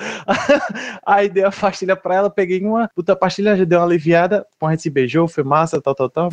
Aí 1.04 1.28
dei 1.28 1.44
a 1.44 1.50
pastilha 1.50 1.96
pra 1.96 2.14
ela, 2.14 2.30
peguei 2.30 2.64
uma 2.64 2.88
puta 2.94 3.16
pastilha, 3.16 3.56
já 3.56 3.64
deu 3.64 3.78
uma 3.80 3.86
aliviada, 3.86 4.46
a 4.60 4.70
gente 4.70 4.82
se 4.82 4.90
beijou, 4.90 5.26
foi 5.26 5.42
massa, 5.42 5.80
tal, 5.80 5.94
tal, 5.94 6.08
tal. 6.08 6.30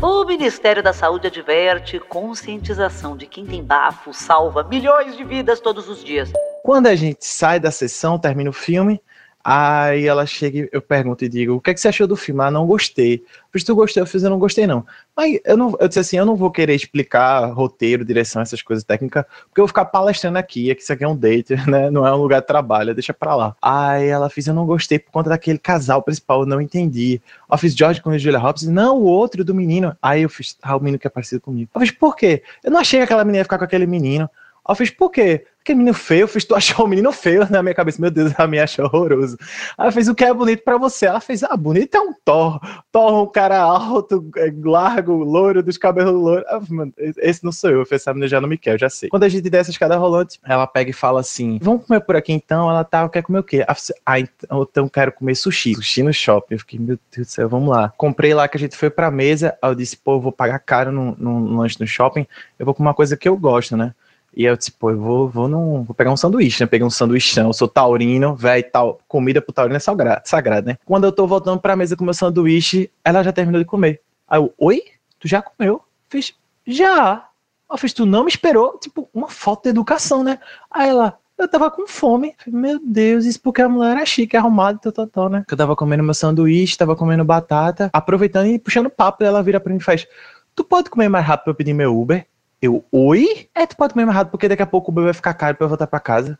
O 0.00 0.24
Ministério 0.24 0.82
da 0.82 0.92
Saúde 0.92 1.26
adverte: 1.28 1.98
conscientização 2.00 3.16
de 3.16 3.26
quem 3.26 3.44
tem 3.44 3.62
bafo 3.62 4.12
salva 4.12 4.62
milhões 4.64 5.16
de 5.16 5.24
vidas 5.24 5.60
todos 5.60 5.88
os 5.88 6.04
dias. 6.04 6.32
Quando 6.62 6.86
a 6.86 6.94
gente 6.94 7.24
sai 7.24 7.58
da 7.58 7.70
sessão, 7.70 8.18
termina 8.18 8.50
o 8.50 8.52
filme, 8.52 9.00
Aí 9.50 10.06
ela 10.06 10.26
chega, 10.26 10.68
eu 10.70 10.82
pergunto 10.82 11.24
e 11.24 11.28
digo, 11.28 11.54
o 11.54 11.60
que, 11.60 11.70
é 11.70 11.74
que 11.74 11.80
você 11.80 11.88
achou 11.88 12.06
do 12.06 12.16
filme? 12.16 12.42
Ah, 12.42 12.50
não 12.50 12.66
gostei. 12.66 13.24
Pois 13.50 13.64
tu 13.64 13.74
gostou, 13.74 14.02
eu 14.02 14.06
fiz, 14.06 14.22
eu 14.22 14.28
não 14.28 14.38
gostei 14.38 14.66
não. 14.66 14.84
Mas 15.16 15.40
eu 15.42 15.56
não, 15.56 15.74
eu 15.80 15.88
disse 15.88 16.00
assim, 16.00 16.18
eu 16.18 16.26
não 16.26 16.36
vou 16.36 16.50
querer 16.50 16.74
explicar 16.74 17.46
roteiro, 17.54 18.04
direção, 18.04 18.42
essas 18.42 18.60
coisas 18.60 18.84
técnicas, 18.84 19.24
porque 19.46 19.58
eu 19.58 19.62
vou 19.62 19.68
ficar 19.68 19.86
palestrando 19.86 20.36
aqui, 20.36 20.74
que 20.74 20.82
isso 20.82 20.92
aqui 20.92 21.02
é 21.02 21.08
um 21.08 21.16
date, 21.16 21.56
né? 21.66 21.90
Não 21.90 22.06
é 22.06 22.14
um 22.14 22.18
lugar 22.18 22.42
de 22.42 22.46
trabalho, 22.46 22.94
deixa 22.94 23.14
pra 23.14 23.34
lá. 23.34 23.56
Aí 23.62 24.08
ela 24.08 24.28
fez, 24.28 24.46
eu 24.48 24.52
não 24.52 24.66
gostei 24.66 24.98
por 24.98 25.10
conta 25.10 25.30
daquele 25.30 25.58
casal 25.58 26.02
principal, 26.02 26.40
eu 26.40 26.46
não 26.46 26.60
entendi. 26.60 27.18
Eu 27.50 27.56
fiz 27.56 27.74
George 27.74 28.02
com 28.02 28.10
a 28.10 28.18
Julia 28.18 28.38
Roberts, 28.38 28.68
não, 28.68 28.98
o 28.98 29.04
outro 29.04 29.42
do 29.42 29.54
menino. 29.54 29.96
Aí 30.02 30.24
eu 30.24 30.28
fiz, 30.28 30.58
ah, 30.62 30.76
o 30.76 30.78
menino 30.78 30.98
que 30.98 31.06
é 31.06 31.10
parecido 31.10 31.40
comigo. 31.40 31.70
Eu 31.74 31.80
fiz, 31.80 31.90
por 31.90 32.16
quê? 32.16 32.42
Eu 32.62 32.70
não 32.70 32.80
achei 32.80 33.00
que 33.00 33.04
aquela 33.04 33.24
menina 33.24 33.38
ia 33.38 33.44
ficar 33.44 33.56
com 33.56 33.64
aquele 33.64 33.86
menino. 33.86 34.28
Eu 34.68 34.74
fiz, 34.74 34.90
por 34.90 35.10
quê? 35.10 35.46
Porque 35.58 35.74
menino 35.74 35.92
feio, 35.92 36.22
eu 36.22 36.28
fiz, 36.28 36.44
tu 36.44 36.54
achou 36.56 36.86
o 36.86 36.88
menino 36.88 37.12
feio 37.12 37.46
na 37.50 37.62
minha 37.62 37.74
cabeça, 37.74 38.00
meu 38.00 38.10
Deus, 38.10 38.32
ela 38.38 38.48
me 38.48 38.58
achou 38.58 38.86
horroroso. 38.86 39.36
Aí 39.76 39.88
eu 39.88 39.92
fiz, 39.92 40.08
o 40.08 40.14
que 40.14 40.24
é 40.24 40.32
bonito 40.32 40.62
pra 40.62 40.78
você? 40.78 41.06
Ela 41.06 41.20
fez, 41.20 41.42
ah, 41.42 41.56
bonito 41.56 41.94
é 41.94 42.00
um 42.00 42.14
Thor. 42.24 42.60
Thor, 42.90 43.22
um 43.22 43.26
cara 43.26 43.58
alto, 43.58 44.30
é, 44.36 44.52
largo, 44.64 45.12
loiro, 45.12 45.62
dos 45.62 45.76
cabelos 45.76 46.14
louros. 46.14 46.44
Ah, 46.48 46.60
mano, 46.68 46.92
esse 46.98 47.44
não 47.44 47.52
sou 47.52 47.70
eu, 47.70 47.84
essa 47.90 48.12
menina 48.12 48.28
já 48.28 48.40
não 48.40 48.48
me 48.48 48.56
quer, 48.56 48.74
eu 48.74 48.78
já 48.78 48.88
sei. 48.88 49.08
Quando 49.08 49.24
a 49.24 49.28
gente 49.28 49.48
desce 49.50 49.70
a 49.70 49.72
escada 49.72 49.96
rolante, 49.96 50.38
ela 50.44 50.66
pega 50.66 50.90
e 50.90 50.94
fala 50.94 51.20
assim, 51.20 51.58
vamos 51.60 51.86
comer 51.86 52.00
por 52.00 52.16
aqui 52.16 52.32
então? 52.32 52.70
Ela 52.70 52.84
tá, 52.84 53.08
quer 53.08 53.22
comer 53.22 53.40
o 53.40 53.44
quê? 53.44 53.64
Ah, 54.06 54.20
então, 54.20 54.88
quero 54.88 55.12
comer 55.12 55.34
sushi. 55.34 55.74
Sushi 55.74 56.02
no 56.02 56.12
shopping. 56.12 56.54
Eu 56.54 56.58
fiquei, 56.60 56.78
meu 56.78 56.98
Deus 57.14 57.26
do 57.26 57.30
céu, 57.30 57.48
vamos 57.48 57.68
lá. 57.68 57.92
Comprei 57.96 58.32
lá 58.32 58.48
que 58.48 58.56
a 58.56 58.60
gente 58.60 58.76
foi 58.76 58.90
pra 58.90 59.10
mesa, 59.10 59.56
aí 59.60 59.70
eu 59.70 59.74
disse, 59.74 59.96
pô, 59.96 60.14
eu 60.14 60.20
vou 60.20 60.32
pagar 60.32 60.58
caro 60.58 60.92
no 60.92 61.56
lanche 61.56 61.76
no 61.80 61.86
shopping, 61.86 62.26
eu 62.58 62.64
vou 62.64 62.74
comer 62.74 62.88
uma 62.88 62.94
coisa 62.94 63.16
que 63.16 63.28
eu 63.28 63.36
gosto, 63.36 63.76
né? 63.76 63.94
E 64.36 64.44
eu, 64.44 64.56
tipo, 64.56 64.90
eu 64.90 64.98
vou, 64.98 65.28
vou, 65.28 65.48
num, 65.48 65.82
vou 65.82 65.94
pegar 65.94 66.12
um 66.12 66.16
sanduíche, 66.16 66.62
né? 66.62 66.66
Peguei 66.66 66.86
um 66.86 66.90
sanduíchão, 66.90 67.48
eu 67.48 67.52
sou 67.52 67.66
taurino, 67.66 68.36
velho, 68.36 68.64
tal. 68.70 69.00
Comida 69.08 69.40
pro 69.40 69.52
taurino 69.52 69.76
é 69.76 69.80
sagrada, 69.80 70.22
sagrado, 70.24 70.68
né? 70.68 70.78
Quando 70.84 71.04
eu 71.04 71.12
tô 71.12 71.26
voltando 71.26 71.60
pra 71.60 71.76
mesa 71.76 71.96
com 71.96 72.04
meu 72.04 72.14
sanduíche, 72.14 72.90
ela 73.04 73.22
já 73.22 73.32
terminou 73.32 73.60
de 73.60 73.66
comer. 73.66 74.00
Aí 74.28 74.38
eu, 74.38 74.52
oi? 74.58 74.82
Tu 75.18 75.26
já 75.26 75.42
comeu? 75.42 75.82
Fiz, 76.08 76.34
já. 76.66 77.26
Eu 77.70 77.76
fiz, 77.76 77.92
tu 77.92 78.06
não 78.06 78.24
me 78.24 78.30
esperou? 78.30 78.78
Tipo, 78.78 79.08
uma 79.12 79.28
falta 79.28 79.64
de 79.64 79.70
educação, 79.70 80.22
né? 80.22 80.38
Aí 80.70 80.88
ela, 80.88 81.18
eu 81.36 81.48
tava 81.48 81.70
com 81.70 81.86
fome. 81.86 82.34
Meu 82.46 82.80
Deus, 82.84 83.24
isso 83.24 83.40
porque 83.40 83.62
a 83.62 83.68
mulher 83.68 83.96
era 83.96 84.06
chique, 84.06 84.36
arrumada, 84.36 84.92
tal, 84.92 85.28
né? 85.28 85.44
Eu 85.50 85.56
tava 85.56 85.76
comendo 85.76 86.02
meu 86.02 86.14
sanduíche, 86.14 86.76
tava 86.76 86.96
comendo 86.96 87.24
batata, 87.24 87.90
aproveitando 87.92 88.46
e 88.46 88.58
puxando 88.58 88.90
papo, 88.90 89.24
ela 89.24 89.42
vira 89.42 89.60
pra 89.60 89.72
mim 89.72 89.78
e 89.78 89.82
faz, 89.82 90.06
tu 90.54 90.64
pode 90.64 90.90
comer 90.90 91.08
mais 91.08 91.24
rápido 91.24 91.44
pra 91.44 91.50
eu 91.52 91.56
pedir 91.56 91.74
meu 91.74 91.98
Uber? 91.98 92.26
Eu, 92.60 92.84
oi? 92.90 93.48
É, 93.54 93.66
tu 93.66 93.76
pode 93.76 93.92
comer 93.92 94.04
mais 94.04 94.16
rápido, 94.16 94.32
porque 94.32 94.48
daqui 94.48 94.62
a 94.62 94.66
pouco 94.66 94.90
o 94.90 94.94
bebê 94.94 95.06
vai 95.06 95.14
ficar 95.14 95.34
caro 95.34 95.56
pra 95.56 95.64
eu 95.64 95.68
voltar 95.68 95.86
pra 95.86 96.00
casa. 96.00 96.38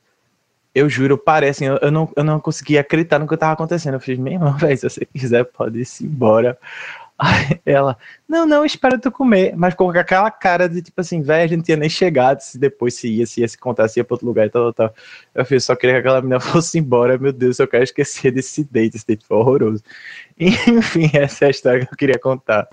Eu 0.75 0.89
juro, 0.89 1.17
parece, 1.17 1.65
eu, 1.65 1.79
eu, 1.81 1.91
não, 1.91 2.13
eu 2.17 2.25
não 2.25 2.41
conseguia 2.41 2.81
acreditar 2.81 3.19
no 3.19 3.27
que 3.27 3.37
tava 3.37 3.53
acontecendo. 3.53 3.95
Eu 3.95 4.01
fiz, 4.01 4.19
minha 4.19 4.37
irmã, 4.37 4.53
velho, 4.59 4.77
se 4.77 4.89
você 4.89 5.07
quiser, 5.07 5.45
pode 5.45 5.81
ir 5.81 5.87
embora. 6.03 6.59
Aí 7.19 7.61
ela, 7.67 7.97
não, 8.29 8.47
não, 8.47 8.65
espera 8.65 8.99
tu 8.99 9.11
comer. 9.11 9.55
Mas 9.57 9.75
com 9.75 9.91
aquela 9.91 10.31
cara 10.31 10.69
de 10.69 10.83
tipo 10.83 11.01
assim, 11.01 11.21
velho, 11.23 11.45
a 11.45 11.47
gente 11.49 11.65
tinha 11.65 11.77
nem 11.77 11.89
chegado, 11.89 12.41
se 12.41 12.59
depois 12.59 12.95
se 12.95 13.09
ia, 13.09 13.27
se 13.27 13.41
ia 13.41 13.49
se 13.49 13.59
contar, 13.59 13.89
se 13.89 13.99
ia 13.99 14.05
pra 14.05 14.15
outro 14.15 14.27
lugar 14.27 14.47
e 14.47 14.51
tal, 14.51 14.73
tal, 14.73 14.89
tal. 14.89 14.97
Eu 15.35 15.45
fiz, 15.45 15.65
só 15.65 15.75
queria 15.75 15.97
que 15.97 16.01
aquela 16.01 16.21
menina 16.21 16.39
fosse 16.41 16.79
embora. 16.79 17.19
Meu 17.19 17.33
Deus, 17.33 17.59
eu 17.59 17.69
quero 17.69 17.85
esquecer 17.85 18.33
desse 18.33 18.65
date, 18.65 18.97
esse 18.97 19.07
date 19.07 19.25
foi 19.25 19.37
horroroso. 19.37 19.83
Enfim, 20.39 21.11
essa 21.15 21.45
é 21.45 21.49
a 21.49 21.51
história 21.51 21.87
que 21.87 21.93
eu 21.93 21.97
queria 21.97 22.19
contar. 22.19 22.69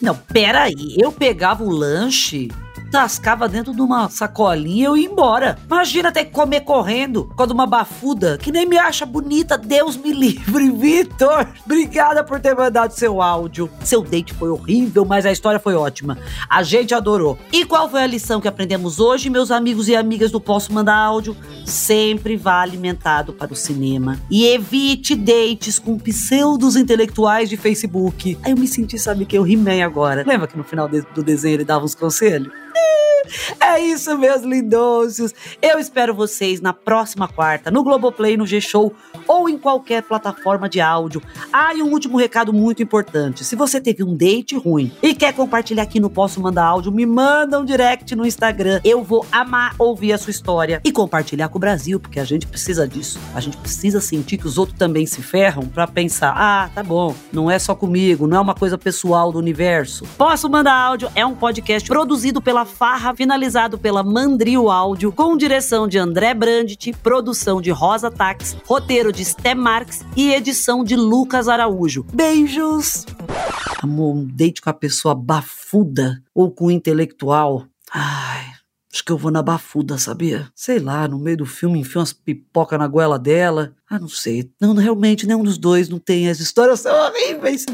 Não, 0.00 0.16
peraí, 0.16 0.96
eu 0.96 1.12
pegava 1.12 1.62
o 1.62 1.70
lanche 1.70 2.48
tascava 2.90 3.48
dentro 3.48 3.72
de 3.72 3.80
uma 3.80 4.08
sacolinha 4.08 4.80
e 4.80 4.82
eu 4.82 4.96
ia 4.96 5.08
embora. 5.08 5.58
Imagina 5.66 6.10
ter 6.10 6.24
que 6.24 6.32
comer 6.32 6.60
correndo 6.60 7.30
com 7.36 7.44
uma 7.44 7.66
bafuda 7.66 8.38
que 8.38 8.50
nem 8.50 8.66
me 8.66 8.78
acha 8.78 9.06
bonita. 9.06 9.56
Deus 9.56 9.96
me 9.96 10.12
livre, 10.12 10.70
Vitor. 10.72 11.46
Obrigada 11.64 12.24
por 12.24 12.40
ter 12.40 12.54
mandado 12.54 12.92
seu 12.92 13.22
áudio. 13.22 13.70
Seu 13.84 14.02
date 14.02 14.34
foi 14.34 14.48
horrível, 14.48 15.04
mas 15.04 15.24
a 15.26 15.32
história 15.32 15.60
foi 15.60 15.74
ótima. 15.74 16.18
A 16.48 16.62
gente 16.62 16.94
adorou. 16.94 17.38
E 17.52 17.64
qual 17.64 17.88
foi 17.88 18.02
a 18.02 18.06
lição 18.06 18.40
que 18.40 18.48
aprendemos 18.48 18.98
hoje, 18.98 19.30
meus 19.30 19.50
amigos 19.50 19.88
e 19.88 19.94
amigas 19.94 20.30
do 20.30 20.40
Posso 20.40 20.72
Mandar 20.72 20.96
Áudio? 20.96 21.36
Sempre 21.64 22.36
vá 22.36 22.60
alimentado 22.60 23.32
para 23.32 23.52
o 23.52 23.56
cinema. 23.56 24.18
E 24.30 24.46
evite 24.46 25.14
dates 25.14 25.78
com 25.78 25.98
pseudos 25.98 26.76
intelectuais 26.76 27.48
de 27.48 27.56
Facebook. 27.56 28.38
Aí 28.42 28.52
eu 28.52 28.56
me 28.56 28.66
senti, 28.66 28.98
sabe 28.98 29.24
que 29.24 29.36
eu 29.36 29.42
rimei 29.42 29.82
agora. 29.82 30.24
Lembra 30.26 30.46
que 30.46 30.56
no 30.56 30.64
final 30.64 30.88
do 30.88 31.22
desenho 31.22 31.54
ele 31.54 31.64
dava 31.64 31.84
uns 31.84 31.94
conselhos? 31.94 32.52
Woo! 32.72 32.99
É 33.60 33.78
isso, 33.78 34.16
meus 34.18 34.42
lindôcios. 34.42 35.34
Eu 35.60 35.78
espero 35.78 36.14
vocês 36.14 36.60
na 36.60 36.72
próxima 36.72 37.28
quarta, 37.28 37.70
no 37.70 37.84
Globoplay, 37.84 38.36
no 38.36 38.46
G-Show 38.46 38.92
ou 39.28 39.48
em 39.48 39.58
qualquer 39.58 40.02
plataforma 40.02 40.68
de 40.68 40.80
áudio. 40.80 41.22
Ah, 41.52 41.74
e 41.74 41.82
um 41.82 41.92
último 41.92 42.18
recado 42.18 42.52
muito 42.52 42.82
importante. 42.82 43.44
Se 43.44 43.54
você 43.54 43.80
teve 43.80 44.02
um 44.02 44.16
date 44.16 44.56
ruim 44.56 44.90
e 45.02 45.14
quer 45.14 45.32
compartilhar 45.34 45.82
aqui 45.82 46.00
no 46.00 46.10
Posso 46.10 46.40
Mandar 46.40 46.64
Áudio, 46.64 46.90
me 46.90 47.06
manda 47.06 47.60
um 47.60 47.64
direct 47.64 48.14
no 48.16 48.26
Instagram. 48.26 48.80
Eu 48.82 49.04
vou 49.04 49.24
amar 49.30 49.74
ouvir 49.78 50.12
a 50.12 50.18
sua 50.18 50.30
história 50.30 50.80
e 50.84 50.90
compartilhar 50.90 51.48
com 51.48 51.58
o 51.58 51.60
Brasil, 51.60 52.00
porque 52.00 52.18
a 52.18 52.24
gente 52.24 52.46
precisa 52.46 52.88
disso. 52.88 53.20
A 53.34 53.40
gente 53.40 53.56
precisa 53.56 54.00
sentir 54.00 54.38
que 54.38 54.46
os 54.46 54.58
outros 54.58 54.78
também 54.78 55.06
se 55.06 55.22
ferram 55.22 55.66
para 55.66 55.86
pensar: 55.86 56.34
ah, 56.36 56.70
tá 56.74 56.82
bom, 56.82 57.14
não 57.32 57.50
é 57.50 57.58
só 57.58 57.74
comigo, 57.74 58.26
não 58.26 58.38
é 58.38 58.40
uma 58.40 58.54
coisa 58.54 58.76
pessoal 58.76 59.30
do 59.30 59.38
universo. 59.38 60.04
Posso 60.16 60.48
Mandar 60.48 60.74
Áudio 60.74 61.10
é 61.14 61.24
um 61.24 61.34
podcast 61.34 61.88
produzido 61.88 62.40
pela 62.40 62.64
Farra 62.64 63.09
finalizado 63.14 63.78
pela 63.78 64.02
Mandrio 64.02 64.70
Áudio, 64.70 65.12
com 65.12 65.36
direção 65.36 65.86
de 65.86 65.98
André 65.98 66.34
Brandt, 66.34 66.92
produção 67.02 67.60
de 67.60 67.70
Rosa 67.70 68.10
Tax, 68.10 68.56
roteiro 68.66 69.12
de 69.12 69.24
Sté 69.24 69.54
Marques 69.54 70.04
e 70.16 70.32
edição 70.32 70.82
de 70.84 70.96
Lucas 70.96 71.48
Araújo. 71.48 72.04
Beijos! 72.12 73.06
Amor, 73.82 74.16
um 74.16 74.26
date 74.26 74.60
com 74.60 74.70
a 74.70 74.74
pessoa 74.74 75.14
bafuda 75.14 76.22
ou 76.34 76.50
com 76.50 76.66
o 76.66 76.70
intelectual? 76.70 77.66
Ai, 77.92 78.50
Acho 78.92 79.04
que 79.04 79.12
eu 79.12 79.16
vou 79.16 79.30
na 79.30 79.40
bafuda, 79.40 79.96
sabia? 79.98 80.48
Sei 80.52 80.80
lá, 80.80 81.06
no 81.06 81.16
meio 81.16 81.36
do 81.36 81.46
filme 81.46 81.78
enfio 81.78 82.00
umas 82.00 82.12
pipoca 82.12 82.76
na 82.76 82.88
goela 82.88 83.20
dela. 83.20 83.72
Ah, 83.88 84.00
não 84.00 84.08
sei. 84.08 84.50
Não, 84.60 84.74
realmente, 84.74 85.28
nenhum 85.28 85.44
dos 85.44 85.58
dois 85.58 85.88
não 85.88 86.00
tem. 86.00 86.28
As 86.28 86.40
histórias 86.40 86.80
são 86.80 86.92
horríveis. 86.92 87.66